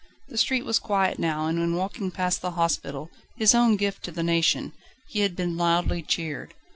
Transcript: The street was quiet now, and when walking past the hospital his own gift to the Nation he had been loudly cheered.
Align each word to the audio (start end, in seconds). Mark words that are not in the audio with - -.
The 0.29 0.37
street 0.39 0.65
was 0.65 0.79
quiet 0.79 1.19
now, 1.19 1.45
and 1.45 1.59
when 1.59 1.75
walking 1.75 2.09
past 2.09 2.41
the 2.41 2.53
hospital 2.57 3.11
his 3.37 3.53
own 3.53 3.75
gift 3.75 4.01
to 4.05 4.11
the 4.11 4.23
Nation 4.23 4.73
he 5.09 5.19
had 5.19 5.35
been 5.35 5.57
loudly 5.57 6.01
cheered. 6.01 6.55